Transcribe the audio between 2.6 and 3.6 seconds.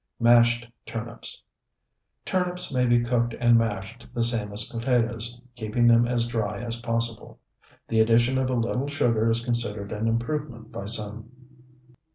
may be cooked and